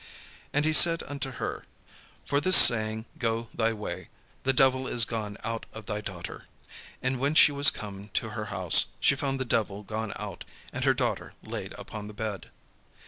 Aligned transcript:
And 0.51 0.65
he 0.65 0.73
said 0.73 1.03
unto 1.03 1.33
her, 1.33 1.63
"For 2.25 2.41
this 2.41 2.57
saying 2.57 3.05
go 3.19 3.49
thy 3.53 3.71
way; 3.71 4.09
the 4.41 4.51
devil 4.51 4.87
is 4.87 5.05
gone 5.05 5.37
out 5.43 5.67
of 5.73 5.85
thy 5.85 6.01
daughter." 6.01 6.45
And 7.03 7.19
when 7.19 7.35
she 7.35 7.51
was 7.51 7.69
come 7.69 8.09
to 8.15 8.29
her 8.29 8.45
house, 8.45 8.85
she 8.99 9.15
found 9.15 9.39
the 9.39 9.45
devil 9.45 9.83
gone 9.83 10.11
out, 10.15 10.43
and 10.73 10.85
her 10.85 10.95
daughter 10.95 11.33
laid 11.43 11.73
upon 11.77 12.07
the 12.07 12.15
bed. 12.15 12.49